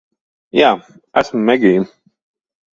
Jā. 0.59 0.71
Esmu 1.23 1.45
Megija. 1.53 1.87